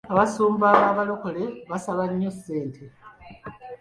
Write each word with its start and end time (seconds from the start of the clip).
Abasumba 0.13 0.67
b'Abalokole 0.81 1.43
basaba 1.69 2.03
nnyo 2.11 2.29
ssente. 2.35 2.83